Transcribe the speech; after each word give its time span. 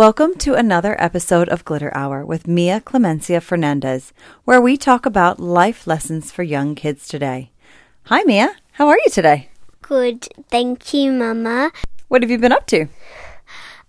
Welcome 0.00 0.36
to 0.36 0.54
another 0.54 0.96
episode 0.98 1.50
of 1.50 1.66
Glitter 1.66 1.94
Hour 1.94 2.24
with 2.24 2.48
Mia 2.48 2.80
Clemencia 2.80 3.42
Fernandez, 3.42 4.14
where 4.46 4.58
we 4.58 4.78
talk 4.78 5.04
about 5.04 5.38
life 5.38 5.86
lessons 5.86 6.32
for 6.32 6.42
young 6.42 6.74
kids 6.74 7.06
today. 7.06 7.50
Hi, 8.04 8.22
Mia. 8.22 8.56
How 8.72 8.88
are 8.88 8.96
you 8.96 9.10
today? 9.10 9.50
Good, 9.82 10.26
thank 10.48 10.94
you, 10.94 11.12
Mama. 11.12 11.70
What 12.08 12.22
have 12.22 12.30
you 12.30 12.38
been 12.38 12.50
up 12.50 12.66
to? 12.68 12.86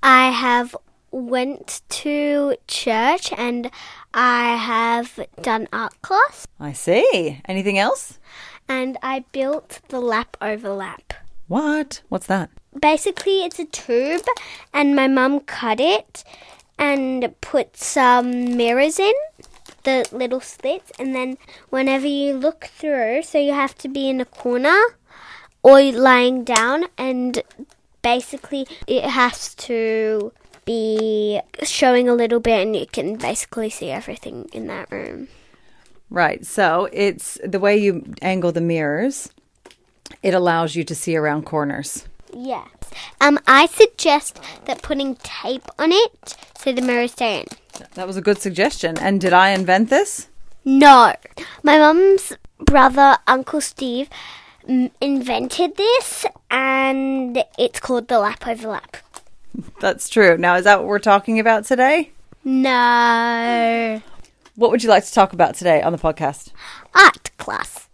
I 0.04 0.32
have 0.32 0.76
went 1.12 1.80
to 2.02 2.58
church 2.67 3.31
and 3.31 3.72
I 4.14 4.58
have 4.58 5.17
done 5.41 5.70
art 5.72 5.94
class 6.02 6.45
I 6.59 6.73
see. 6.73 7.39
Anything 7.45 7.80
else? 7.80 8.20
and 8.67 8.98
I 9.02 9.23
built 9.31 9.80
the 9.88 10.02
lap 10.02 10.36
over 10.41 10.73
lap. 10.73 11.14
What? 11.48 12.02
What's 12.09 12.28
that? 12.28 12.50
Basically, 12.80 13.43
it's 13.43 13.59
a 13.59 13.66
tube, 13.66 14.25
and 14.73 14.95
my 14.95 15.07
mum 15.07 15.41
cut 15.41 15.80
it 15.80 16.23
and 16.80 17.34
put 17.41 17.77
some 17.77 18.55
mirrors 18.55 18.97
in 18.97 19.13
the 19.84 20.07
little 20.11 20.39
slits, 20.39 20.91
and 20.99 21.13
then 21.16 21.38
whenever 21.70 22.07
you 22.07 22.34
look 22.34 22.66
through, 22.66 23.23
so 23.23 23.38
you 23.38 23.53
have 23.53 23.75
to 23.80 23.88
be 23.88 24.09
in 24.09 24.21
a 24.21 24.25
corner 24.25 24.80
or 25.63 25.81
lying 25.91 26.44
down, 26.44 26.85
and 26.97 27.41
basically 28.02 28.67
it 28.88 29.03
has 29.03 29.53
to 29.55 30.31
be 30.66 31.41
showing 31.63 32.08
a 32.08 32.13
little 32.13 32.39
bit, 32.39 32.61
and 32.61 32.75
you 32.75 32.85
can 32.85 33.16
basically 33.16 33.69
see 33.69 33.89
everything 33.89 34.47
in 34.53 34.67
that 34.67 34.91
room. 34.91 35.28
Right. 36.09 36.45
So 36.45 36.88
it's 36.91 37.38
the 37.44 37.59
way 37.59 37.78
you 37.78 38.13
angle 38.22 38.52
the 38.52 38.61
mirrors, 38.61 39.31
it 40.22 40.33
allows 40.33 40.75
you 40.75 40.83
to 40.83 40.94
see 40.94 41.16
around 41.16 41.45
corners. 41.45 42.06
Yes. 42.34 42.68
Um, 43.20 43.40
I 43.48 43.66
suggest 43.68 44.40
that 44.66 44.82
putting 44.82 45.16
tape 45.16 45.68
on 45.80 45.92
it 45.92 46.36
so 46.58 46.72
the 46.72 46.82
mirrors 46.82 47.14
stay 47.14 47.42
in. 47.42 47.46
That 47.96 48.08
was 48.08 48.18
a 48.18 48.22
good 48.22 48.40
suggestion. 48.40 48.98
And 48.98 49.20
did 49.20 49.34
I 49.34 49.50
invent 49.50 49.90
this? 49.90 50.28
No. 50.64 51.14
My 51.64 51.78
mum's 51.78 52.34
brother, 52.59 53.18
Uncle 53.28 53.62
Steve, 53.62 54.09
m- 54.68 54.92
invented 55.00 55.78
this 55.78 56.26
and 56.50 57.44
it's 57.58 57.80
called 57.80 58.08
the 58.08 58.20
lap 58.20 58.48
over 58.48 58.68
lap. 58.68 58.98
That's 59.80 60.09
true. 60.09 60.38
Now, 60.38 60.56
is 60.56 60.64
that 60.66 60.80
what 60.80 60.88
we're 60.88 61.00
talking 61.00 61.40
about 61.40 61.66
today? 61.66 62.12
No. 62.44 64.02
What 64.56 64.72
would 64.72 64.84
you 64.84 64.90
like 64.90 65.06
to 65.06 65.14
talk 65.14 65.34
about 65.34 65.56
today 65.56 65.82
on 65.82 65.92
the 65.92 65.98
podcast? 65.98 66.52
Art 66.94 67.36
class. 67.38 67.88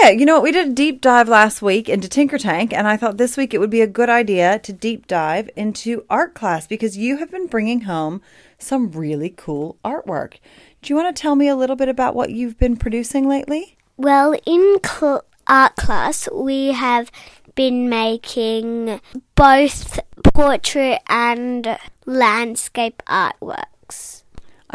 Yeah, 0.00 0.10
you 0.10 0.24
know 0.24 0.34
what? 0.34 0.42
We 0.42 0.52
did 0.52 0.68
a 0.68 0.72
deep 0.72 1.00
dive 1.00 1.28
last 1.28 1.62
week 1.62 1.88
into 1.88 2.08
Tinker 2.08 2.38
Tank, 2.38 2.72
and 2.72 2.88
I 2.88 2.96
thought 2.96 3.16
this 3.16 3.36
week 3.36 3.54
it 3.54 3.58
would 3.58 3.70
be 3.70 3.80
a 3.80 3.86
good 3.86 4.10
idea 4.10 4.58
to 4.60 4.72
deep 4.72 5.06
dive 5.06 5.48
into 5.56 6.04
art 6.10 6.34
class 6.34 6.66
because 6.66 6.96
you 6.96 7.18
have 7.18 7.30
been 7.30 7.46
bringing 7.46 7.82
home 7.82 8.20
some 8.58 8.90
really 8.90 9.32
cool 9.36 9.76
artwork. 9.84 10.34
Do 10.82 10.92
you 10.92 10.96
want 10.96 11.14
to 11.14 11.20
tell 11.20 11.36
me 11.36 11.48
a 11.48 11.56
little 11.56 11.76
bit 11.76 11.88
about 11.88 12.14
what 12.14 12.30
you've 12.30 12.58
been 12.58 12.76
producing 12.76 13.28
lately? 13.28 13.76
Well, 13.96 14.34
in 14.46 14.78
cl- 14.84 15.24
art 15.46 15.76
class, 15.76 16.28
we 16.32 16.72
have 16.72 17.10
been 17.54 17.88
making 17.88 19.00
both 19.36 20.00
portrait 20.34 21.00
and 21.08 21.78
landscape 22.04 23.02
artworks. 23.06 24.23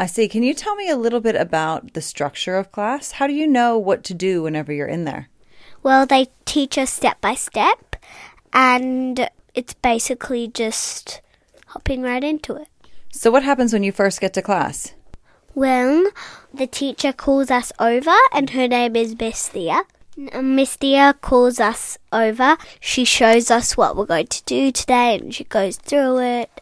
I 0.00 0.06
see. 0.06 0.28
Can 0.28 0.42
you 0.42 0.54
tell 0.54 0.76
me 0.76 0.88
a 0.88 0.96
little 0.96 1.20
bit 1.20 1.36
about 1.36 1.92
the 1.92 2.00
structure 2.00 2.56
of 2.56 2.72
class? 2.72 3.12
How 3.12 3.26
do 3.26 3.34
you 3.34 3.46
know 3.46 3.76
what 3.76 4.02
to 4.04 4.14
do 4.14 4.42
whenever 4.42 4.72
you're 4.72 4.86
in 4.86 5.04
there? 5.04 5.28
Well, 5.82 6.06
they 6.06 6.28
teach 6.46 6.78
us 6.78 6.90
step 6.90 7.20
by 7.20 7.34
step, 7.34 7.96
and 8.50 9.28
it's 9.54 9.74
basically 9.74 10.48
just 10.48 11.20
hopping 11.66 12.00
right 12.00 12.24
into 12.24 12.56
it. 12.56 12.68
So, 13.12 13.30
what 13.30 13.42
happens 13.42 13.74
when 13.74 13.82
you 13.82 13.92
first 13.92 14.22
get 14.22 14.32
to 14.34 14.42
class? 14.42 14.94
Well, 15.54 16.10
the 16.54 16.66
teacher 16.66 17.12
calls 17.12 17.50
us 17.50 17.70
over, 17.78 18.16
and 18.32 18.48
her 18.50 18.68
name 18.68 18.96
is 18.96 19.18
Miss 19.20 19.48
Thea. 19.48 19.82
Miss 20.16 20.76
Thea 20.76 21.14
calls 21.20 21.60
us 21.60 21.98
over. 22.10 22.56
She 22.80 23.04
shows 23.04 23.50
us 23.50 23.76
what 23.76 23.98
we're 23.98 24.06
going 24.06 24.28
to 24.28 24.42
do 24.44 24.72
today, 24.72 25.18
and 25.18 25.34
she 25.34 25.44
goes 25.44 25.76
through 25.76 26.20
it. 26.20 26.59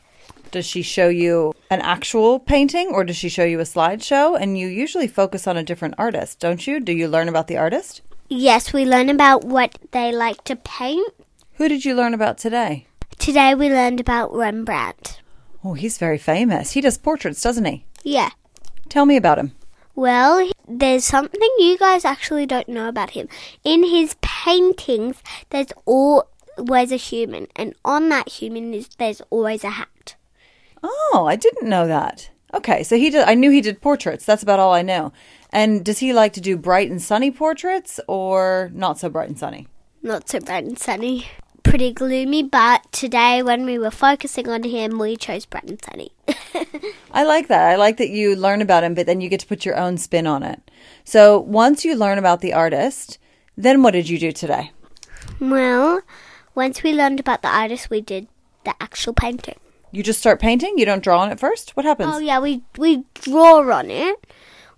Does 0.50 0.66
she 0.66 0.82
show 0.82 1.08
you 1.08 1.54
an 1.70 1.80
actual 1.80 2.38
painting 2.38 2.88
or 2.88 3.04
does 3.04 3.16
she 3.16 3.28
show 3.28 3.44
you 3.44 3.60
a 3.60 3.64
slideshow? 3.64 4.40
And 4.40 4.58
you 4.58 4.66
usually 4.66 5.06
focus 5.06 5.46
on 5.46 5.56
a 5.56 5.62
different 5.62 5.94
artist, 5.98 6.40
don't 6.40 6.66
you? 6.66 6.80
Do 6.80 6.92
you 6.92 7.08
learn 7.08 7.28
about 7.28 7.48
the 7.48 7.56
artist? 7.56 8.02
Yes, 8.28 8.72
we 8.72 8.84
learn 8.84 9.08
about 9.08 9.44
what 9.44 9.78
they 9.92 10.12
like 10.12 10.44
to 10.44 10.56
paint. 10.56 11.12
Who 11.54 11.68
did 11.68 11.84
you 11.84 11.94
learn 11.94 12.14
about 12.14 12.38
today? 12.38 12.86
Today 13.18 13.54
we 13.54 13.68
learned 13.68 14.00
about 14.00 14.32
Rembrandt. 14.32 15.20
Oh, 15.64 15.74
he's 15.74 15.98
very 15.98 16.18
famous. 16.18 16.72
He 16.72 16.80
does 16.80 16.98
portraits, 16.98 17.40
doesn't 17.40 17.64
he? 17.64 17.84
Yeah. 18.04 18.30
Tell 18.88 19.06
me 19.06 19.16
about 19.16 19.38
him. 19.38 19.52
Well, 19.94 20.50
there's 20.68 21.04
something 21.04 21.50
you 21.58 21.76
guys 21.76 22.04
actually 22.04 22.46
don't 22.46 22.68
know 22.68 22.88
about 22.88 23.10
him. 23.10 23.28
In 23.64 23.82
his 23.82 24.14
paintings, 24.20 25.22
there's 25.50 25.72
always 25.84 26.92
a 26.92 26.96
human, 26.96 27.48
and 27.56 27.74
on 27.84 28.08
that 28.10 28.28
human 28.28 28.72
is 28.72 28.88
there's 28.98 29.20
always 29.30 29.64
a 29.64 29.70
hat. 29.70 30.14
Oh, 30.82 31.26
I 31.28 31.36
didn't 31.36 31.68
know 31.68 31.86
that. 31.86 32.30
Okay, 32.54 32.82
so 32.82 32.96
he 32.96 33.10
did. 33.10 33.28
I 33.28 33.34
knew 33.34 33.50
he 33.50 33.60
did 33.60 33.80
portraits. 33.80 34.24
That's 34.24 34.42
about 34.42 34.58
all 34.58 34.72
I 34.72 34.82
know. 34.82 35.12
And 35.50 35.84
does 35.84 35.98
he 35.98 36.12
like 36.12 36.32
to 36.34 36.40
do 36.40 36.56
bright 36.56 36.90
and 36.90 37.00
sunny 37.00 37.30
portraits 37.30 38.00
or 38.06 38.70
not 38.72 38.98
so 38.98 39.08
bright 39.08 39.28
and 39.28 39.38
sunny? 39.38 39.68
Not 40.02 40.28
so 40.28 40.40
bright 40.40 40.64
and 40.64 40.78
sunny. 40.78 41.28
Pretty 41.62 41.92
gloomy, 41.92 42.42
but 42.42 42.90
today 42.92 43.42
when 43.42 43.66
we 43.66 43.78
were 43.78 43.90
focusing 43.90 44.48
on 44.48 44.62
him, 44.62 44.98
we 44.98 45.16
chose 45.16 45.44
bright 45.44 45.64
and 45.64 45.82
sunny. 45.84 46.12
I 47.12 47.24
like 47.24 47.48
that. 47.48 47.70
I 47.70 47.76
like 47.76 47.98
that 47.98 48.08
you 48.08 48.34
learn 48.36 48.62
about 48.62 48.84
him, 48.84 48.94
but 48.94 49.04
then 49.06 49.20
you 49.20 49.28
get 49.28 49.40
to 49.40 49.46
put 49.46 49.66
your 49.66 49.76
own 49.76 49.98
spin 49.98 50.26
on 50.26 50.42
it. 50.42 50.70
So 51.04 51.38
once 51.38 51.84
you 51.84 51.94
learn 51.94 52.16
about 52.16 52.40
the 52.40 52.54
artist, 52.54 53.18
then 53.56 53.82
what 53.82 53.90
did 53.90 54.08
you 54.08 54.18
do 54.18 54.32
today? 54.32 54.72
well, 55.40 56.00
once 56.54 56.82
we 56.82 56.92
learned 56.94 57.20
about 57.20 57.42
the 57.42 57.48
artist, 57.48 57.90
we 57.90 58.00
did 58.00 58.28
the 58.64 58.74
actual 58.80 59.12
painting. 59.12 59.58
You 59.90 60.02
just 60.02 60.20
start 60.20 60.40
painting? 60.40 60.74
You 60.76 60.84
don't 60.84 61.02
draw 61.02 61.20
on 61.20 61.30
it 61.30 61.40
first? 61.40 61.76
What 61.76 61.86
happens? 61.86 62.14
Oh 62.14 62.18
yeah, 62.18 62.38
we 62.38 62.62
we 62.76 63.04
draw 63.14 63.60
on 63.72 63.90
it. 63.90 64.26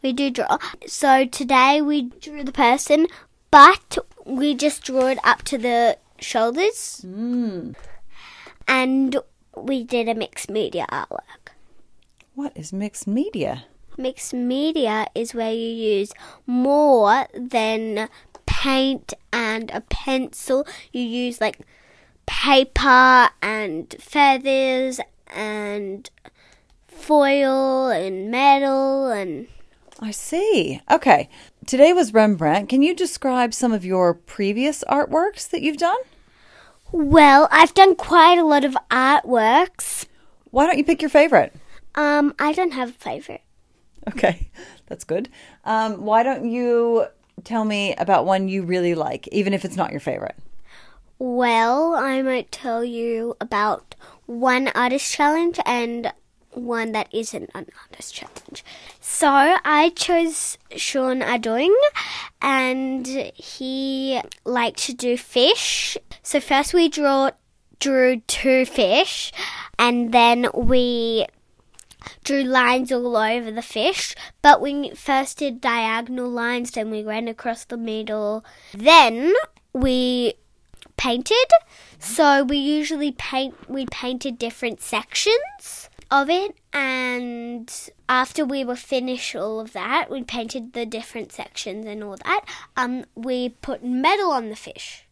We 0.02 0.12
do 0.12 0.30
draw. 0.30 0.58
So 0.86 1.26
today 1.26 1.82
we 1.82 2.02
drew 2.02 2.44
the 2.44 2.52
person, 2.52 3.06
but 3.50 3.98
we 4.24 4.54
just 4.54 4.84
draw 4.84 5.06
it 5.06 5.18
up 5.24 5.42
to 5.42 5.58
the 5.58 5.98
shoulders. 6.20 7.04
Mm. 7.06 7.74
And 8.68 9.16
we 9.56 9.82
did 9.82 10.08
a 10.08 10.14
mixed 10.14 10.48
media 10.48 10.86
artwork. 10.90 11.54
What 12.34 12.52
is 12.54 12.72
mixed 12.72 13.06
media? 13.06 13.64
Mixed 13.98 14.32
media 14.32 15.06
is 15.14 15.34
where 15.34 15.52
you 15.52 15.68
use 15.68 16.12
more 16.46 17.26
than 17.34 18.08
paint 18.46 19.12
and 19.32 19.70
a 19.72 19.80
pencil. 19.82 20.66
You 20.92 21.02
use 21.02 21.40
like 21.40 21.58
paper 22.30 23.28
and 23.42 23.92
feathers 23.98 25.00
and 25.26 26.08
foil 26.86 27.88
and 27.88 28.30
metal 28.30 29.08
and 29.08 29.48
I 29.98 30.12
see. 30.12 30.80
Okay. 30.88 31.28
Today 31.66 31.92
was 31.92 32.14
Rembrandt. 32.14 32.68
Can 32.68 32.82
you 32.82 32.94
describe 32.94 33.52
some 33.52 33.72
of 33.72 33.84
your 33.84 34.14
previous 34.14 34.84
artworks 34.84 35.50
that 35.50 35.60
you've 35.60 35.76
done? 35.76 35.98
well, 36.92 37.48
I've 37.50 37.74
done 37.74 37.96
quite 37.96 38.38
a 38.38 38.44
lot 38.44 38.64
of 38.64 38.76
artworks. 38.90 40.06
Why 40.50 40.66
don't 40.66 40.78
you 40.78 40.84
pick 40.84 41.02
your 41.02 41.10
favorite? 41.10 41.52
Um, 41.96 42.32
I 42.38 42.52
don't 42.52 42.72
have 42.72 42.90
a 42.90 42.92
favorite. 42.92 43.42
Okay, 44.08 44.50
that's 44.86 45.04
good. 45.04 45.28
Um, 45.64 46.04
why 46.04 46.22
don't 46.22 46.48
you 46.48 47.06
tell 47.44 47.64
me 47.64 47.94
about 47.96 48.24
one 48.24 48.48
you 48.48 48.62
really 48.62 48.94
like, 48.94 49.26
even 49.28 49.52
if 49.52 49.64
it's 49.64 49.76
not 49.76 49.90
your 49.90 50.00
favorite? 50.00 50.36
Well, 51.22 51.92
I 51.96 52.22
might 52.22 52.50
tell 52.50 52.82
you 52.82 53.36
about 53.42 53.94
one 54.24 54.68
artist 54.68 55.12
challenge 55.12 55.60
and 55.66 56.10
one 56.52 56.92
that 56.92 57.12
isn't 57.12 57.50
an 57.54 57.66
artist 57.82 58.14
challenge. 58.14 58.64
So 59.02 59.28
I 59.62 59.92
chose 59.94 60.56
Sean 60.76 61.20
Adoing, 61.20 61.74
and 62.40 63.06
he 63.34 64.18
liked 64.46 64.78
to 64.84 64.94
do 64.94 65.18
fish. 65.18 65.98
So 66.22 66.40
first 66.40 66.72
we 66.72 66.88
draw 66.88 67.32
drew 67.80 68.20
two 68.20 68.64
fish, 68.64 69.30
and 69.78 70.14
then 70.14 70.46
we 70.54 71.26
drew 72.24 72.44
lines 72.44 72.90
all 72.90 73.14
over 73.14 73.50
the 73.50 73.60
fish. 73.60 74.14
But 74.40 74.62
we 74.62 74.94
first 74.94 75.36
did 75.36 75.60
diagonal 75.60 76.30
lines, 76.30 76.70
then 76.70 76.90
we 76.90 77.02
ran 77.04 77.28
across 77.28 77.66
the 77.66 77.76
middle. 77.76 78.42
Then 78.72 79.34
we 79.74 80.32
painted. 80.96 81.48
So 81.98 82.44
we 82.44 82.56
usually 82.58 83.12
paint 83.12 83.54
we 83.68 83.86
painted 83.86 84.38
different 84.38 84.80
sections 84.80 85.88
of 86.10 86.28
it 86.28 86.56
and 86.72 87.70
after 88.08 88.44
we 88.44 88.64
were 88.64 88.74
finished 88.76 89.36
all 89.36 89.60
of 89.60 89.72
that, 89.74 90.08
we 90.10 90.22
painted 90.24 90.72
the 90.72 90.84
different 90.84 91.30
sections 91.32 91.86
and 91.86 92.02
all 92.02 92.16
that. 92.24 92.44
Um 92.76 93.04
we 93.14 93.50
put 93.50 93.84
metal 93.84 94.30
on 94.30 94.48
the 94.48 94.56
fish. 94.56 95.06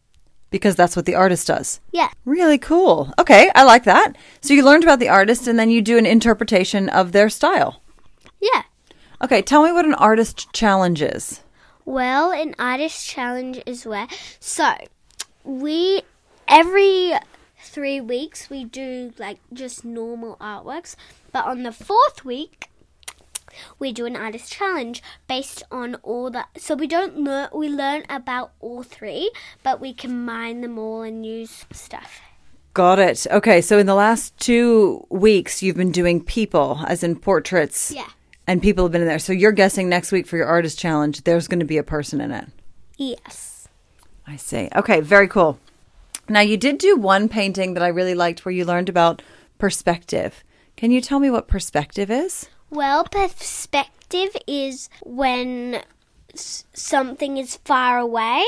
because 0.51 0.75
that's 0.75 0.95
what 0.95 1.05
the 1.05 1.13
artist 1.15 1.45
does. 1.47 1.79
Yeah. 1.91 2.09
Really 2.25 2.57
cool. 2.57 3.13
Okay, 3.19 3.51
I 3.53 3.63
like 3.63 3.83
that. 3.83 4.15
So 4.41 4.53
you 4.55 4.65
learned 4.65 4.83
about 4.83 4.99
the 4.99 5.09
artist 5.09 5.47
and 5.47 5.59
then 5.59 5.69
you 5.69 5.79
do 5.81 5.97
an 5.99 6.07
interpretation 6.07 6.89
of 6.89 7.11
their 7.11 7.29
style. 7.29 7.81
Yeah. 8.41 8.63
Okay, 9.21 9.41
tell 9.43 9.63
me 9.63 9.71
what 9.71 9.85
an 9.85 9.93
artist 9.93 10.51
challenge 10.53 11.01
is. 11.03 11.41
Well, 11.85 12.31
an 12.31 12.55
artist 12.57 13.05
challenge 13.05 13.61
is 13.67 13.85
where 13.85 14.07
so 14.39 14.73
we 15.43 16.01
every 16.47 17.13
three 17.61 17.99
weeks 17.99 18.49
we 18.49 18.63
do 18.63 19.13
like 19.17 19.39
just 19.53 19.83
normal 19.83 20.37
artworks, 20.37 20.95
but 21.31 21.45
on 21.45 21.63
the 21.63 21.71
fourth 21.71 22.23
week 22.25 22.69
we 23.79 23.91
do 23.91 24.05
an 24.05 24.15
artist 24.15 24.51
challenge 24.51 25.01
based 25.27 25.63
on 25.71 25.95
all 25.95 26.29
the 26.29 26.45
so 26.57 26.75
we 26.75 26.87
don't 26.87 27.17
learn 27.17 27.49
we 27.53 27.67
learn 27.69 28.03
about 28.09 28.51
all 28.59 28.83
three, 28.83 29.31
but 29.63 29.79
we 29.79 29.93
combine 29.93 30.61
them 30.61 30.77
all 30.77 31.01
and 31.01 31.25
use 31.25 31.65
stuff. 31.71 32.21
Got 32.73 32.99
it. 32.99 33.25
Okay, 33.29 33.61
so 33.61 33.79
in 33.79 33.87
the 33.87 33.95
last 33.95 34.37
two 34.39 35.05
weeks, 35.09 35.63
you've 35.63 35.75
been 35.75 35.91
doing 35.91 36.23
people, 36.23 36.79
as 36.87 37.03
in 37.03 37.15
portraits. 37.17 37.91
Yeah. 37.91 38.07
And 38.47 38.61
people 38.61 38.85
have 38.85 38.91
been 38.91 39.01
in 39.01 39.07
there. 39.07 39.19
So 39.19 39.33
you're 39.33 39.51
guessing 39.51 39.89
next 39.89 40.11
week 40.11 40.27
for 40.27 40.37
your 40.37 40.45
artist 40.45 40.79
challenge, 40.79 41.23
there's 41.23 41.47
going 41.47 41.59
to 41.59 41.65
be 41.65 41.77
a 41.77 41.83
person 41.83 42.21
in 42.21 42.31
it. 42.31 42.47
Yes. 42.97 43.58
I 44.29 44.35
see. 44.35 44.69
Okay, 44.75 45.01
very 45.01 45.27
cool. 45.27 45.59
Now, 46.29 46.41
you 46.41 46.55
did 46.55 46.77
do 46.77 46.95
one 46.95 47.27
painting 47.29 47.73
that 47.73 47.81
I 47.81 47.87
really 47.87 48.13
liked 48.13 48.45
where 48.45 48.51
you 48.53 48.63
learned 48.63 48.87
about 48.87 49.23
perspective. 49.57 50.43
Can 50.77 50.91
you 50.91 51.01
tell 51.01 51.19
me 51.19 51.31
what 51.31 51.47
perspective 51.47 52.11
is? 52.11 52.47
Well, 52.69 53.03
perspective 53.05 54.37
is 54.45 54.89
when 55.03 55.81
something 56.35 57.37
is 57.37 57.57
far 57.65 57.97
away, 57.97 58.45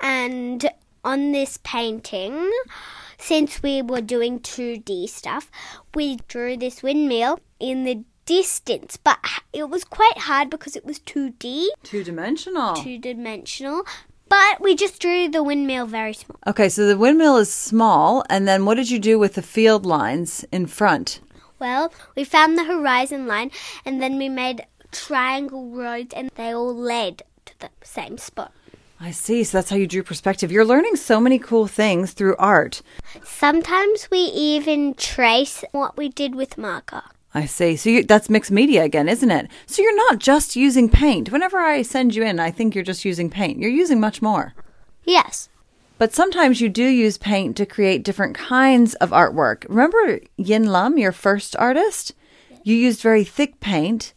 and 0.00 0.70
on 1.04 1.32
this 1.32 1.58
painting, 1.62 2.50
since 3.18 3.62
we 3.62 3.82
were 3.82 4.00
doing 4.00 4.40
2D 4.40 5.10
stuff, 5.10 5.50
we 5.94 6.16
drew 6.28 6.56
this 6.56 6.82
windmill 6.82 7.38
in 7.60 7.84
the 7.84 8.02
distance, 8.24 8.96
but 8.96 9.18
it 9.52 9.68
was 9.68 9.84
quite 9.84 10.16
hard 10.18 10.48
because 10.48 10.74
it 10.74 10.86
was 10.86 10.98
2D, 11.00 11.66
Two 11.82 12.02
dimensional. 12.02 12.74
two 12.76 12.98
dimensional. 12.98 13.82
But 14.28 14.60
we 14.60 14.74
just 14.74 15.00
drew 15.00 15.28
the 15.28 15.42
windmill 15.42 15.86
very 15.86 16.12
small. 16.12 16.38
Okay, 16.46 16.68
so 16.68 16.86
the 16.86 16.98
windmill 16.98 17.36
is 17.36 17.52
small. 17.52 18.24
And 18.28 18.46
then 18.46 18.64
what 18.64 18.74
did 18.74 18.90
you 18.90 18.98
do 18.98 19.18
with 19.18 19.34
the 19.34 19.42
field 19.42 19.86
lines 19.86 20.44
in 20.52 20.66
front? 20.66 21.20
Well, 21.58 21.92
we 22.14 22.24
found 22.24 22.56
the 22.56 22.64
horizon 22.64 23.26
line 23.26 23.50
and 23.84 24.00
then 24.00 24.18
we 24.18 24.28
made 24.28 24.66
triangle 24.92 25.70
roads 25.70 26.14
and 26.14 26.30
they 26.36 26.54
all 26.54 26.74
led 26.74 27.22
to 27.46 27.58
the 27.58 27.70
same 27.82 28.18
spot. 28.18 28.52
I 29.00 29.12
see. 29.12 29.44
So 29.44 29.58
that's 29.58 29.70
how 29.70 29.76
you 29.76 29.86
drew 29.86 30.02
perspective. 30.02 30.50
You're 30.50 30.64
learning 30.64 30.96
so 30.96 31.20
many 31.20 31.38
cool 31.38 31.66
things 31.66 32.12
through 32.12 32.36
art. 32.36 32.82
Sometimes 33.24 34.08
we 34.10 34.18
even 34.18 34.94
trace 34.94 35.64
what 35.72 35.96
we 35.96 36.08
did 36.08 36.34
with 36.34 36.58
marker. 36.58 37.02
I 37.34 37.44
see. 37.46 37.76
So 37.76 37.90
you, 37.90 38.02
that's 38.04 38.30
mixed 38.30 38.50
media 38.50 38.84
again, 38.84 39.08
isn't 39.08 39.30
it? 39.30 39.50
So 39.66 39.82
you're 39.82 39.96
not 39.96 40.18
just 40.18 40.56
using 40.56 40.88
paint. 40.88 41.30
Whenever 41.30 41.58
I 41.58 41.82
send 41.82 42.14
you 42.14 42.22
in, 42.22 42.40
I 42.40 42.50
think 42.50 42.74
you're 42.74 42.84
just 42.84 43.04
using 43.04 43.28
paint. 43.28 43.58
You're 43.58 43.70
using 43.70 44.00
much 44.00 44.22
more. 44.22 44.54
Yes. 45.04 45.48
But 45.98 46.14
sometimes 46.14 46.60
you 46.60 46.68
do 46.68 46.84
use 46.84 47.18
paint 47.18 47.56
to 47.56 47.66
create 47.66 48.04
different 48.04 48.36
kinds 48.36 48.94
of 48.94 49.10
artwork. 49.10 49.66
Remember 49.68 50.20
Yin 50.36 50.66
Lum, 50.66 50.96
your 50.96 51.12
first 51.12 51.56
artist? 51.56 52.14
You 52.62 52.74
used 52.76 53.02
very 53.02 53.24
thick 53.24 53.60
paint 53.60 54.14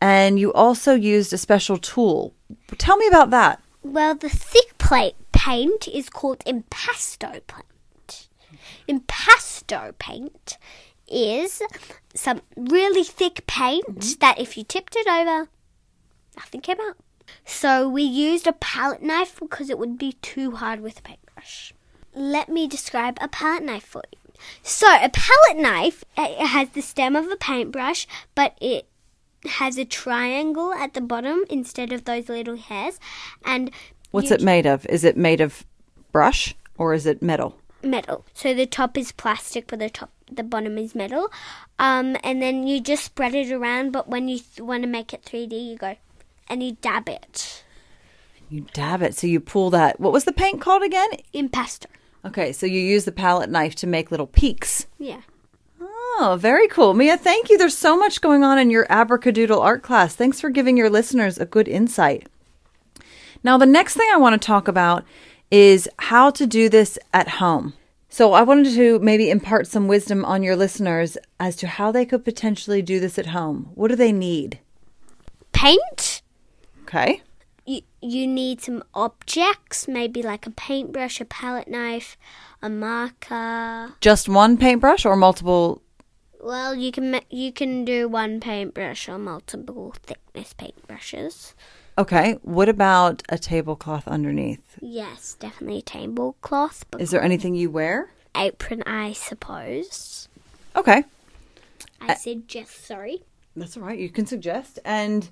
and 0.00 0.38
you 0.38 0.52
also 0.52 0.94
used 0.94 1.32
a 1.32 1.38
special 1.38 1.78
tool. 1.78 2.34
Tell 2.78 2.96
me 2.96 3.06
about 3.06 3.30
that. 3.30 3.62
Well, 3.82 4.14
the 4.14 4.28
thick 4.28 4.76
plate 4.78 5.14
paint 5.32 5.88
is 5.88 6.10
called 6.10 6.42
impasto 6.46 7.40
paint. 7.46 8.28
Impasto 8.88 9.94
paint 9.98 10.58
is 11.08 11.62
some 12.14 12.40
really 12.56 13.04
thick 13.04 13.46
paint 13.46 13.86
mm-hmm. 13.86 14.18
that 14.20 14.38
if 14.38 14.56
you 14.56 14.64
tipped 14.64 14.96
it 14.96 15.06
over, 15.06 15.48
nothing 16.36 16.60
came 16.60 16.80
out. 16.80 16.96
So 17.44 17.88
we 17.88 18.02
used 18.02 18.46
a 18.46 18.52
palette 18.52 19.02
knife 19.02 19.38
because 19.40 19.70
it 19.70 19.78
would 19.78 19.98
be 19.98 20.12
too 20.22 20.52
hard 20.52 20.80
with 20.80 20.98
a 20.98 21.02
paintbrush. 21.02 21.72
Let 22.14 22.48
me 22.48 22.68
describe 22.68 23.18
a 23.20 23.28
palette 23.28 23.64
knife 23.64 23.84
for 23.84 24.02
you. 24.12 24.18
So 24.62 24.86
a 24.86 25.08
palette 25.08 25.62
knife 25.62 26.04
it 26.16 26.46
has 26.46 26.70
the 26.70 26.82
stem 26.82 27.16
of 27.16 27.30
a 27.30 27.36
paintbrush, 27.36 28.06
but 28.34 28.56
it 28.60 28.86
has 29.44 29.78
a 29.78 29.84
triangle 29.84 30.72
at 30.72 30.94
the 30.94 31.00
bottom 31.00 31.44
instead 31.50 31.92
of 31.92 32.04
those 32.04 32.28
little 32.28 32.56
hairs, 32.56 32.98
and 33.44 33.70
What's 34.10 34.30
it 34.30 34.42
made 34.42 34.64
of? 34.64 34.86
Is 34.86 35.02
it 35.02 35.16
made 35.16 35.40
of 35.40 35.64
brush 36.12 36.54
or 36.78 36.94
is 36.94 37.04
it 37.04 37.20
metal? 37.20 37.58
Metal. 37.84 38.24
So 38.34 38.54
the 38.54 38.66
top 38.66 38.96
is 38.98 39.12
plastic, 39.12 39.66
but 39.66 39.78
the 39.78 39.90
top, 39.90 40.10
the 40.30 40.42
bottom 40.42 40.78
is 40.78 40.94
metal. 40.94 41.30
Um, 41.78 42.16
and 42.22 42.40
then 42.40 42.66
you 42.66 42.80
just 42.80 43.04
spread 43.04 43.34
it 43.34 43.52
around. 43.52 43.92
But 43.92 44.08
when 44.08 44.28
you 44.28 44.38
th- 44.38 44.60
want 44.60 44.82
to 44.82 44.88
make 44.88 45.12
it 45.12 45.24
3D, 45.24 45.70
you 45.70 45.76
go 45.76 45.96
and 46.48 46.62
you 46.62 46.76
dab 46.80 47.08
it. 47.08 47.64
You 48.48 48.66
dab 48.72 49.02
it. 49.02 49.14
So 49.14 49.26
you 49.26 49.40
pull 49.40 49.70
that. 49.70 49.98
What 50.00 50.12
was 50.12 50.24
the 50.24 50.32
paint 50.32 50.60
called 50.60 50.82
again? 50.82 51.10
Impasto. 51.32 51.86
Okay, 52.24 52.52
so 52.52 52.66
you 52.66 52.80
use 52.80 53.04
the 53.04 53.12
palette 53.12 53.50
knife 53.50 53.74
to 53.76 53.86
make 53.86 54.10
little 54.10 54.26
peaks. 54.26 54.86
Yeah. 54.98 55.20
Oh, 55.80 56.38
very 56.40 56.68
cool. 56.68 56.94
Mia, 56.94 57.18
thank 57.18 57.50
you. 57.50 57.58
There's 57.58 57.76
so 57.76 57.98
much 57.98 58.20
going 58.20 58.44
on 58.44 58.58
in 58.58 58.70
your 58.70 58.86
Abracadoodle 58.86 59.60
art 59.60 59.82
class. 59.82 60.14
Thanks 60.14 60.40
for 60.40 60.48
giving 60.48 60.76
your 60.76 60.88
listeners 60.88 61.38
a 61.38 61.44
good 61.44 61.68
insight. 61.68 62.28
Now, 63.42 63.58
the 63.58 63.66
next 63.66 63.94
thing 63.94 64.08
I 64.12 64.16
want 64.16 64.40
to 64.40 64.46
talk 64.46 64.68
about 64.68 65.04
is 65.50 65.88
how 65.98 66.30
to 66.30 66.46
do 66.46 66.68
this 66.68 66.98
at 67.12 67.28
home. 67.28 67.74
So, 68.08 68.32
I 68.32 68.42
wanted 68.42 68.74
to 68.74 69.00
maybe 69.00 69.28
impart 69.28 69.66
some 69.66 69.88
wisdom 69.88 70.24
on 70.24 70.42
your 70.42 70.54
listeners 70.54 71.18
as 71.40 71.56
to 71.56 71.66
how 71.66 71.90
they 71.90 72.06
could 72.06 72.24
potentially 72.24 72.80
do 72.80 73.00
this 73.00 73.18
at 73.18 73.26
home. 73.26 73.70
What 73.74 73.88
do 73.88 73.96
they 73.96 74.12
need? 74.12 74.60
Paint. 75.52 76.22
Okay. 76.82 77.22
You 77.66 77.80
you 78.00 78.26
need 78.26 78.60
some 78.60 78.84
objects, 78.94 79.88
maybe 79.88 80.22
like 80.22 80.46
a 80.46 80.50
paintbrush, 80.50 81.20
a 81.20 81.24
palette 81.24 81.68
knife, 81.68 82.16
a 82.62 82.68
marker. 82.68 83.94
Just 84.00 84.28
one 84.28 84.56
paintbrush 84.56 85.04
or 85.04 85.16
multiple? 85.16 85.82
Well, 86.40 86.74
you 86.74 86.92
can 86.92 87.20
you 87.30 87.52
can 87.52 87.84
do 87.86 88.06
one 88.06 88.38
paintbrush 88.38 89.08
or 89.08 89.18
multiple 89.18 89.94
thickness 90.02 90.54
paintbrushes. 90.54 91.54
Okay. 91.96 92.38
What 92.42 92.68
about 92.68 93.22
a 93.28 93.38
tablecloth 93.38 94.08
underneath? 94.08 94.78
Yes, 94.80 95.36
definitely 95.38 95.78
a 95.78 95.82
tablecloth, 95.82 96.84
Is 96.98 97.10
there 97.10 97.22
anything 97.22 97.54
you 97.54 97.70
wear? 97.70 98.10
apron, 98.36 98.82
I 98.84 99.12
suppose. 99.12 100.28
Okay. 100.74 101.04
I 102.00 102.14
said 102.14 102.48
just 102.48 102.84
sorry. 102.84 103.22
That's 103.56 103.76
all 103.76 103.84
right. 103.84 103.98
You 103.98 104.08
can 104.08 104.26
suggest. 104.26 104.80
And 104.84 105.30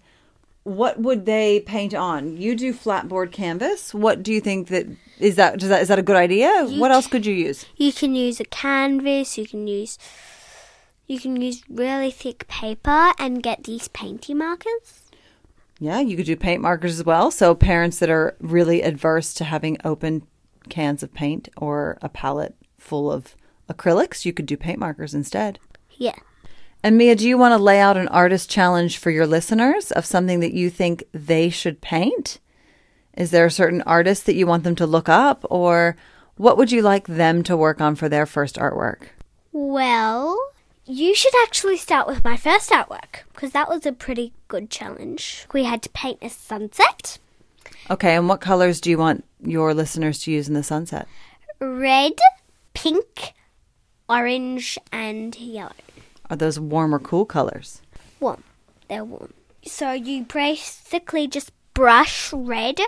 what 0.62 1.00
would 1.00 1.26
they 1.26 1.60
paint 1.60 1.94
on? 1.94 2.36
You 2.36 2.54
do 2.54 2.72
flatboard 2.72 3.32
canvas. 3.32 3.92
What 3.92 4.22
do 4.22 4.32
you 4.32 4.40
think 4.40 4.68
that 4.68 4.86
is 5.18 5.34
that? 5.34 5.58
Does 5.58 5.68
that 5.68 5.82
is 5.82 5.88
that 5.88 5.98
a 5.98 6.02
good 6.02 6.16
idea? 6.16 6.66
You 6.66 6.80
what 6.80 6.92
else 6.92 7.08
could 7.08 7.26
you 7.26 7.34
use? 7.34 7.66
You 7.76 7.92
can 7.92 8.14
use 8.14 8.38
a 8.38 8.44
canvas. 8.44 9.36
You 9.36 9.46
can 9.48 9.66
use 9.66 9.98
you 11.08 11.18
can 11.18 11.40
use 11.40 11.62
really 11.68 12.12
thick 12.12 12.46
paper 12.46 13.12
and 13.18 13.42
get 13.42 13.64
these 13.64 13.88
painty 13.88 14.32
markers. 14.32 15.01
Yeah, 15.82 15.98
you 15.98 16.16
could 16.16 16.26
do 16.26 16.36
paint 16.36 16.62
markers 16.62 17.00
as 17.00 17.04
well. 17.04 17.32
So 17.32 17.56
parents 17.56 17.98
that 17.98 18.08
are 18.08 18.36
really 18.38 18.82
adverse 18.82 19.34
to 19.34 19.44
having 19.44 19.78
open 19.82 20.24
cans 20.68 21.02
of 21.02 21.12
paint 21.12 21.48
or 21.56 21.98
a 22.00 22.08
palette 22.08 22.54
full 22.78 23.10
of 23.10 23.34
acrylics, 23.68 24.24
you 24.24 24.32
could 24.32 24.46
do 24.46 24.56
paint 24.56 24.78
markers 24.78 25.12
instead. 25.12 25.58
Yeah. 25.90 26.14
And 26.84 26.96
Mia, 26.96 27.16
do 27.16 27.28
you 27.28 27.36
want 27.36 27.50
to 27.50 27.62
lay 27.62 27.80
out 27.80 27.96
an 27.96 28.06
artist 28.06 28.48
challenge 28.48 28.96
for 28.96 29.10
your 29.10 29.26
listeners 29.26 29.90
of 29.90 30.06
something 30.06 30.38
that 30.38 30.54
you 30.54 30.70
think 30.70 31.02
they 31.10 31.50
should 31.50 31.80
paint? 31.80 32.38
Is 33.16 33.32
there 33.32 33.46
a 33.46 33.50
certain 33.50 33.82
artist 33.82 34.26
that 34.26 34.36
you 34.36 34.46
want 34.46 34.62
them 34.62 34.76
to 34.76 34.86
look 34.86 35.08
up, 35.08 35.44
or 35.50 35.96
what 36.36 36.56
would 36.56 36.70
you 36.70 36.82
like 36.82 37.08
them 37.08 37.42
to 37.42 37.56
work 37.56 37.80
on 37.80 37.96
for 37.96 38.08
their 38.08 38.26
first 38.26 38.54
artwork? 38.54 39.06
Well, 39.50 40.38
you 40.86 41.14
should 41.14 41.34
actually 41.44 41.76
start 41.76 42.06
with 42.06 42.24
my 42.24 42.36
first 42.36 42.70
artwork 42.70 43.22
because 43.32 43.52
that 43.52 43.68
was 43.68 43.86
a 43.86 43.92
pretty 43.92 44.32
good 44.48 44.70
challenge. 44.70 45.46
We 45.52 45.64
had 45.64 45.82
to 45.82 45.88
paint 45.90 46.18
a 46.22 46.28
sunset, 46.28 47.18
Okay, 47.90 48.14
and 48.14 48.28
what 48.28 48.40
colors 48.40 48.80
do 48.80 48.90
you 48.90 48.98
want 48.98 49.24
your 49.40 49.74
listeners 49.74 50.20
to 50.20 50.30
use 50.30 50.46
in 50.48 50.54
the 50.54 50.62
sunset? 50.62 51.06
red, 51.60 52.12
pink, 52.74 53.34
orange, 54.08 54.78
and 54.90 55.36
yellow. 55.36 55.72
Are 56.30 56.36
those 56.36 56.58
warm 56.58 56.94
or 56.94 56.98
cool 56.98 57.24
colors? 57.24 57.80
warm. 58.20 58.42
They're 58.88 59.04
warm. 59.04 59.32
So 59.64 59.92
you 59.92 60.24
basically 60.24 61.26
just 61.28 61.50
brush 61.74 62.32
red 62.32 62.78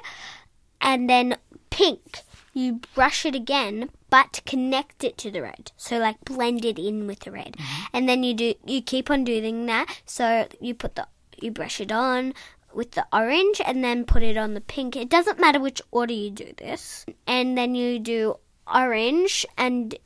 and 0.80 1.08
then 1.10 1.36
pink. 1.70 2.20
You 2.52 2.80
brush 2.94 3.24
it 3.26 3.34
again, 3.34 3.90
but 4.14 4.40
connect 4.46 5.02
it 5.02 5.18
to 5.18 5.28
the 5.28 5.42
red. 5.42 5.72
So 5.76 5.98
like 5.98 6.24
blend 6.24 6.64
it 6.64 6.78
in 6.78 7.08
with 7.08 7.18
the 7.20 7.32
red. 7.32 7.56
Mm-hmm. 7.56 7.84
And 7.92 8.08
then 8.08 8.22
you 8.22 8.32
do 8.32 8.54
you 8.64 8.80
keep 8.80 9.10
on 9.10 9.24
doing 9.24 9.66
that. 9.66 9.86
So 10.06 10.46
you 10.60 10.72
put 10.72 10.94
the 10.94 11.08
you 11.42 11.50
brush 11.50 11.80
it 11.80 11.90
on 11.90 12.32
with 12.72 12.92
the 12.92 13.08
orange 13.12 13.60
and 13.66 13.82
then 13.82 14.04
put 14.04 14.22
it 14.22 14.36
on 14.36 14.54
the 14.54 14.60
pink. 14.60 14.94
It 14.94 15.08
doesn't 15.08 15.40
matter 15.40 15.58
which 15.58 15.82
order 15.90 16.12
you 16.12 16.30
do 16.30 16.52
this. 16.58 17.04
And 17.26 17.58
then 17.58 17.74
you 17.74 17.98
do 17.98 18.36
orange 18.72 19.44
and 19.58 19.96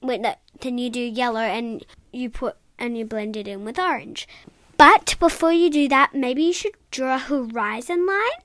wait, 0.00 0.20
no, 0.20 0.36
then 0.60 0.78
you 0.78 0.88
do 0.88 1.00
yellow 1.00 1.40
and 1.40 1.84
you 2.12 2.30
put 2.30 2.56
and 2.78 2.96
you 2.96 3.04
blend 3.04 3.36
it 3.36 3.48
in 3.48 3.64
with 3.64 3.80
orange. 3.80 4.28
But 4.76 5.16
before 5.18 5.52
you 5.52 5.70
do 5.70 5.88
that, 5.88 6.14
maybe 6.14 6.44
you 6.44 6.52
should 6.52 6.76
draw 6.92 7.16
a 7.16 7.18
horizon 7.18 8.06
line. 8.06 8.42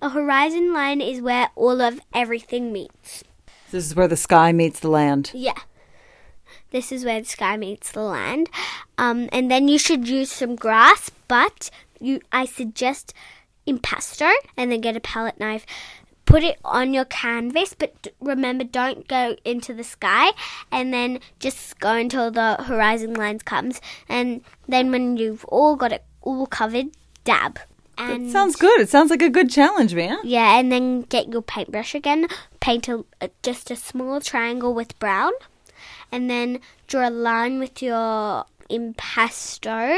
A 0.00 0.10
horizon 0.10 0.72
line 0.72 1.00
is 1.00 1.20
where 1.20 1.48
all 1.56 1.80
of 1.80 1.98
everything 2.14 2.72
meets. 2.72 3.24
This 3.74 3.86
is 3.86 3.96
where 3.96 4.06
the 4.06 4.16
sky 4.16 4.52
meets 4.52 4.78
the 4.78 4.88
land. 4.88 5.32
Yeah. 5.34 5.58
This 6.70 6.92
is 6.92 7.04
where 7.04 7.20
the 7.20 7.26
sky 7.26 7.56
meets 7.56 7.90
the 7.90 8.02
land. 8.02 8.48
Um, 8.98 9.28
and 9.32 9.50
then 9.50 9.66
you 9.66 9.78
should 9.78 10.06
use 10.06 10.30
some 10.30 10.54
grass, 10.54 11.10
but 11.26 11.72
you 11.98 12.20
I 12.30 12.44
suggest 12.44 13.12
impasto 13.66 14.30
and 14.56 14.70
then 14.70 14.80
get 14.80 14.94
a 14.94 15.00
palette 15.00 15.40
knife. 15.40 15.66
Put 16.24 16.44
it 16.44 16.60
on 16.64 16.94
your 16.94 17.04
canvas, 17.04 17.74
but 17.74 18.06
remember 18.20 18.62
don't 18.62 19.08
go 19.08 19.34
into 19.44 19.74
the 19.74 19.82
sky 19.82 20.30
and 20.70 20.94
then 20.94 21.18
just 21.40 21.80
go 21.80 21.94
until 21.94 22.30
the 22.30 22.62
horizon 22.62 23.14
lines 23.14 23.42
comes 23.42 23.80
and 24.08 24.42
then 24.68 24.92
when 24.92 25.16
you've 25.16 25.44
all 25.46 25.74
got 25.74 25.90
it 25.90 26.04
all 26.22 26.46
covered, 26.46 26.90
dab. 27.24 27.58
And 27.96 28.26
It 28.26 28.32
sounds 28.32 28.56
good. 28.56 28.80
It 28.80 28.88
sounds 28.88 29.10
like 29.10 29.22
a 29.22 29.30
good 29.30 29.50
challenge, 29.50 29.94
Mia. 29.94 30.18
yeah, 30.24 30.58
and 30.58 30.70
then 30.72 31.02
get 31.02 31.28
your 31.32 31.42
paintbrush 31.42 31.94
again. 31.94 32.26
Paint 32.60 32.88
a, 32.88 33.04
a- 33.20 33.30
just 33.42 33.70
a 33.70 33.76
small 33.76 34.20
triangle 34.20 34.74
with 34.74 34.98
brown, 34.98 35.32
and 36.10 36.28
then 36.28 36.60
draw 36.86 37.08
a 37.08 37.10
line 37.10 37.58
with 37.58 37.82
your 37.82 38.44
impasto 38.70 39.96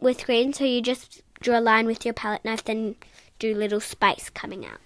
with 0.00 0.24
green. 0.24 0.52
So 0.52 0.64
you 0.64 0.80
just 0.82 1.22
draw 1.40 1.58
a 1.58 1.60
line 1.60 1.86
with 1.86 2.04
your 2.04 2.14
palette 2.14 2.44
knife, 2.44 2.64
then 2.64 2.96
do 3.38 3.54
little 3.54 3.80
spikes 3.80 4.30
coming 4.30 4.64
out. 4.66 4.78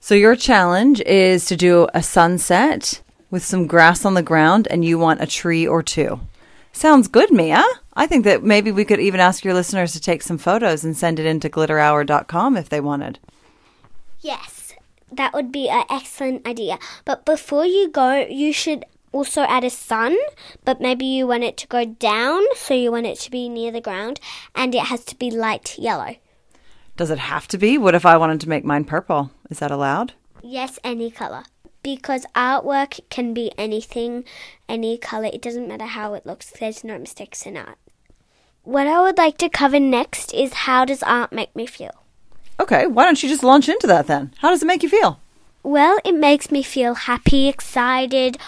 So 0.00 0.14
your 0.14 0.36
challenge 0.36 1.00
is 1.02 1.46
to 1.46 1.56
do 1.56 1.88
a 1.94 2.02
sunset 2.02 3.00
with 3.30 3.44
some 3.44 3.66
grass 3.66 4.04
on 4.04 4.14
the 4.14 4.22
ground 4.22 4.68
and 4.70 4.84
you 4.84 4.98
want 4.98 5.20
a 5.20 5.26
tree 5.26 5.66
or 5.66 5.82
two. 5.82 6.20
Sounds 6.72 7.08
good, 7.08 7.32
Mia. 7.32 7.64
I 7.98 8.06
think 8.06 8.24
that 8.24 8.44
maybe 8.44 8.70
we 8.70 8.84
could 8.84 9.00
even 9.00 9.20
ask 9.20 9.42
your 9.42 9.54
listeners 9.54 9.92
to 9.94 10.00
take 10.00 10.20
some 10.20 10.36
photos 10.36 10.84
and 10.84 10.94
send 10.94 11.18
it 11.18 11.24
into 11.24 11.48
glitterhour.com 11.48 12.56
if 12.56 12.68
they 12.68 12.80
wanted. 12.80 13.18
Yes, 14.20 14.74
that 15.10 15.32
would 15.32 15.50
be 15.50 15.70
an 15.70 15.84
excellent 15.88 16.46
idea. 16.46 16.78
But 17.06 17.24
before 17.24 17.64
you 17.64 17.88
go, 17.88 18.26
you 18.28 18.52
should 18.52 18.84
also 19.12 19.42
add 19.42 19.64
a 19.64 19.70
sun, 19.70 20.14
but 20.64 20.80
maybe 20.80 21.06
you 21.06 21.26
want 21.26 21.44
it 21.44 21.56
to 21.56 21.66
go 21.66 21.86
down, 21.86 22.42
so 22.54 22.74
you 22.74 22.92
want 22.92 23.06
it 23.06 23.18
to 23.20 23.30
be 23.30 23.48
near 23.48 23.72
the 23.72 23.80
ground, 23.80 24.20
and 24.54 24.74
it 24.74 24.84
has 24.84 25.02
to 25.06 25.16
be 25.16 25.30
light 25.30 25.78
yellow. 25.78 26.16
Does 26.98 27.10
it 27.10 27.18
have 27.18 27.48
to 27.48 27.58
be? 27.58 27.78
What 27.78 27.94
if 27.94 28.04
I 28.04 28.18
wanted 28.18 28.40
to 28.42 28.48
make 28.48 28.64
mine 28.64 28.84
purple? 28.84 29.30
Is 29.48 29.58
that 29.60 29.70
allowed? 29.70 30.12
Yes, 30.42 30.78
any 30.84 31.10
color. 31.10 31.44
Because 31.82 32.26
artwork 32.34 33.00
can 33.08 33.32
be 33.32 33.52
anything, 33.56 34.24
any 34.68 34.98
color. 34.98 35.30
It 35.32 35.40
doesn't 35.40 35.68
matter 35.68 35.86
how 35.86 36.14
it 36.14 36.26
looks. 36.26 36.50
There's 36.50 36.84
no 36.84 36.98
mistakes 36.98 37.46
in 37.46 37.56
art. 37.56 37.78
What 38.66 38.88
I 38.88 39.00
would 39.00 39.16
like 39.16 39.38
to 39.38 39.48
cover 39.48 39.78
next 39.78 40.34
is 40.34 40.66
how 40.66 40.84
does 40.84 41.00
art 41.04 41.30
make 41.30 41.54
me 41.54 41.66
feel? 41.66 42.02
Okay, 42.58 42.88
why 42.88 43.04
don't 43.04 43.22
you 43.22 43.28
just 43.28 43.44
launch 43.44 43.68
into 43.68 43.86
that 43.86 44.08
then? 44.08 44.34
How 44.38 44.50
does 44.50 44.60
it 44.60 44.66
make 44.66 44.82
you 44.82 44.88
feel? 44.88 45.20
Well, 45.62 46.00
it 46.04 46.16
makes 46.16 46.50
me 46.50 46.64
feel 46.64 46.94
happy, 46.94 47.46
excited, 47.46 48.38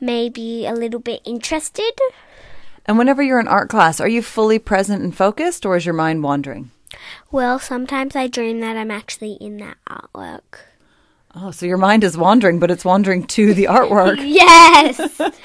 maybe 0.00 0.66
a 0.66 0.72
little 0.74 0.98
bit 0.98 1.20
interested. 1.24 1.92
And 2.84 2.98
whenever 2.98 3.22
you're 3.22 3.38
in 3.38 3.46
art 3.46 3.68
class, 3.68 4.00
are 4.00 4.08
you 4.08 4.22
fully 4.22 4.58
present 4.58 5.04
and 5.04 5.16
focused 5.16 5.64
or 5.64 5.76
is 5.76 5.86
your 5.86 5.94
mind 5.94 6.24
wandering? 6.24 6.72
Well, 7.30 7.60
sometimes 7.60 8.16
I 8.16 8.26
dream 8.26 8.58
that 8.58 8.76
I'm 8.76 8.90
actually 8.90 9.34
in 9.34 9.58
that 9.58 9.76
artwork. 9.88 10.66
Oh, 11.36 11.50
so 11.50 11.66
your 11.66 11.78
mind 11.78 12.04
is 12.04 12.16
wandering, 12.16 12.60
but 12.60 12.70
it's 12.70 12.84
wandering 12.84 13.24
to 13.28 13.54
the 13.54 13.64
artwork. 13.70 14.18
Yes! 14.20 15.20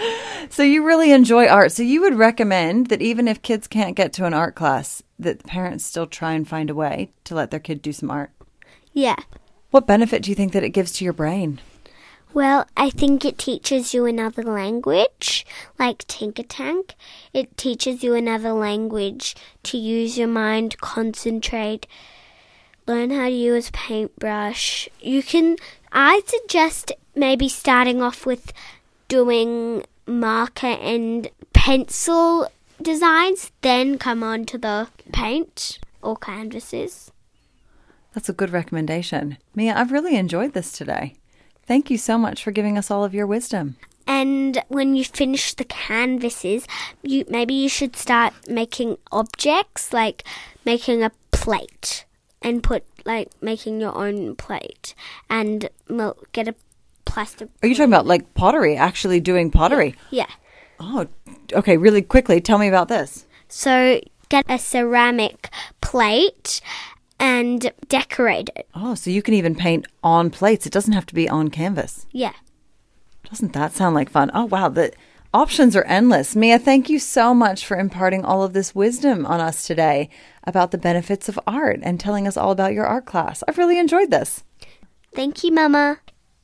So 0.51 0.63
you 0.63 0.84
really 0.84 1.12
enjoy 1.12 1.46
art. 1.46 1.72
So 1.74 1.84
you 1.84 2.01
would 2.01 2.15
recommend 2.15 2.88
that 2.88 3.03
even 3.03 3.27
if 3.27 3.43
kids 3.43 3.67
can't 3.67 3.96
get 3.96 4.12
to 4.13 4.25
an 4.25 4.34
art 4.34 4.55
class, 4.55 5.03
that 5.19 5.43
parents 5.46 5.86
still 5.86 6.08
try 6.08 6.31
and 6.34 6.48
find 6.48 6.72
a 6.72 6.75
way 6.75 7.12
to 7.25 7.36
let 7.36 7.51
their 7.51 7.60
kid 7.60 7.84
do 7.84 7.93
some 7.93 8.10
art. 8.10 8.31
yeah. 8.91 9.15
What 9.69 9.86
benefit 9.86 10.24
do 10.24 10.31
you 10.31 10.36
think 10.36 10.53
that 10.53 10.63
it 10.63 10.69
gives 10.72 10.91
to 10.93 11.03
your 11.03 11.13
brain? 11.13 11.62
Well, 12.34 12.65
I 12.75 12.89
think 12.89 13.24
it 13.24 13.38
teaches 13.38 13.93
you 13.93 14.05
another 14.08 14.41
language, 14.41 15.46
like 15.77 16.08
Tinker 16.08 16.41
Tank. 16.41 16.96
It 17.31 17.55
teaches 17.55 18.01
you 18.01 18.15
another 18.15 18.51
language 18.51 19.36
to 19.63 19.77
use 19.77 20.17
your 20.17 20.27
mind, 20.27 20.79
concentrate, 20.79 21.86
learn 22.89 23.12
how 23.12 23.25
to 23.25 23.36
use 23.36 23.69
paintbrush. 23.72 24.89
You 25.00 25.22
can, 25.22 25.58
I 25.91 26.22
suggest 26.25 26.91
maybe 27.15 27.48
starting 27.48 28.01
off 28.01 28.25
with 28.25 28.51
doing 29.08 29.86
marker 30.08 30.67
and 30.67 31.29
pencil 31.53 32.51
designs, 32.81 33.51
then 33.62 34.00
come 34.00 34.24
on 34.24 34.46
to 34.46 34.58
the 34.58 34.88
paint 35.12 35.79
or 36.01 36.17
canvases. 36.17 37.12
That's 38.13 38.29
a 38.29 38.34
good 38.34 38.50
recommendation. 38.50 39.38
Mia, 39.53 39.75
I've 39.75 39.91
really 39.91 40.15
enjoyed 40.15 40.53
this 40.53 40.72
today. 40.72 41.13
Thank 41.67 41.91
you 41.91 41.98
so 42.00 42.17
much 42.17 42.43
for 42.43 42.51
giving 42.51 42.75
us 42.75 42.89
all 42.89 43.03
of 43.03 43.13
your 43.13 43.27
wisdom. 43.27 43.75
And 44.08 44.63
when 44.69 44.96
you 44.96 45.05
finish 45.05 45.53
the 45.53 45.65
canvases, 45.65 46.65
you 47.03 47.25
maybe 47.29 47.53
you 47.53 47.69
should 47.69 47.96
start 47.96 48.34
making 48.48 48.98
objects, 49.12 49.93
like 49.93 50.24
making 50.65 51.03
a 51.03 51.12
plate, 51.31 52.05
and 52.41 52.63
put 52.63 52.84
like 53.05 53.29
making 53.41 53.81
your 53.81 53.96
own 53.96 54.36
plate, 54.36 54.96
and 55.29 55.69
mil- 55.88 56.17
get 56.31 56.48
a 56.48 56.55
plastic. 57.05 57.50
Are 57.63 57.67
you 57.67 57.75
talking 57.75 57.91
about 57.91 58.05
like 58.05 58.34
pottery, 58.34 58.75
actually 58.75 59.19
doing 59.19 59.51
pottery? 59.51 59.96
Yeah. 60.12 60.27
Oh, 60.79 61.08
okay, 61.53 61.75
really 61.77 62.01
quickly, 62.01 62.39
tell 62.39 62.58
me 62.58 62.67
about 62.67 62.88
this. 62.88 63.25
So 63.48 64.00
get 64.29 64.46
a 64.48 64.58
ceramic 64.58 65.50
plate 65.81 66.62
and 67.19 67.72
decorate 67.88 68.50
it. 68.55 68.67
Oh, 68.74 68.96
so 68.96 69.10
you 69.10 69.22
can 69.22 69.34
even 69.34 69.55
paint 69.55 69.88
on 70.03 70.29
plates. 70.29 70.65
It 70.65 70.72
doesn't 70.72 70.93
have 70.93 71.05
to 71.08 71.15
be 71.15 71.27
on 71.27 71.50
canvas. 71.50 72.05
Yeah. 72.12 72.34
Doesn't 73.29 73.53
that 73.53 73.74
sound 73.74 73.96
like 73.96 74.10
fun? 74.10 74.31
Oh, 74.34 74.46
wow. 74.46 74.69
The 74.69 74.93
options 75.33 75.75
are 75.75 75.83
endless. 75.83 76.36
Mia, 76.36 76.59
thank 76.59 76.89
you 76.89 77.00
so 77.00 77.33
much 77.33 77.65
for 77.65 77.77
imparting 77.77 78.25
all 78.25 78.43
of 78.43 78.53
this 78.53 78.74
wisdom 78.74 79.25
on 79.25 79.39
us 79.39 79.65
today 79.65 80.09
about 80.43 80.71
the 80.71 80.77
benefits 80.77 81.29
of 81.29 81.39
art 81.45 81.79
and 81.83 82.00
telling 82.00 82.27
us 82.27 82.38
all 82.38 82.51
about 82.51 82.74
your 82.74 82.86
art 82.86 83.05
class. 83.05 83.43
I've 83.48 83.57
really 83.57 83.79
enjoyed 83.79 84.12
this. 84.12 84.43
Thank 85.13 85.43
you, 85.43 85.51
Mama. 85.51 86.00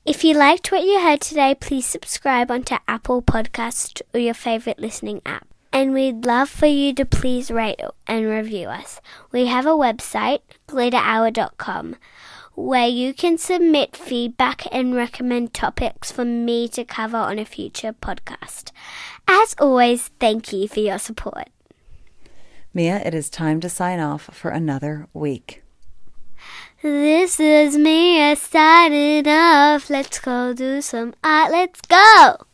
If 0.05 0.23
you 0.23 0.35
liked 0.35 0.71
what 0.71 0.83
you 0.83 0.99
heard 0.99 1.21
today, 1.21 1.55
please 1.55 1.85
subscribe 1.85 2.51
onto 2.51 2.75
Apple 2.87 3.23
Podcast 3.23 4.01
or 4.13 4.19
your 4.19 4.35
favorite 4.35 4.77
listening 4.77 5.21
app. 5.25 5.47
And 5.73 5.93
we'd 5.93 6.25
love 6.25 6.47
for 6.47 6.67
you 6.67 6.93
to 6.93 7.05
please 7.05 7.51
rate 7.51 7.81
and 8.07 8.27
review 8.27 8.67
us. 8.67 9.01
We 9.31 9.47
have 9.47 9.65
a 9.65 9.71
website, 9.71 10.39
glitterhour.com, 10.67 11.95
where 12.55 12.87
you 12.87 13.13
can 13.13 13.37
submit 13.37 13.95
feedback 13.95 14.63
and 14.71 14.95
recommend 14.95 15.53
topics 15.53 16.11
for 16.11 16.25
me 16.25 16.67
to 16.69 16.83
cover 16.85 17.17
on 17.17 17.37
a 17.37 17.45
future 17.45 17.93
podcast. 17.93 18.71
As 19.27 19.55
always, 19.59 20.09
thank 20.19 20.51
you 20.53 20.67
for 20.67 20.79
your 20.79 20.97
support. 20.97 21.49
Mia, 22.73 22.97
it 23.05 23.13
is 23.13 23.29
time 23.29 23.59
to 23.61 23.69
sign 23.69 23.99
off 23.99 24.23
for 24.33 24.51
another 24.51 25.07
week. 25.13 25.63
This 26.81 27.39
is 27.39 27.77
me 27.77 28.35
signing 28.35 29.27
off. 29.27 29.89
Let's 29.89 30.19
go 30.19 30.53
do 30.53 30.81
some 30.81 31.13
art. 31.23 31.51
Let's 31.51 31.81
go! 31.81 32.45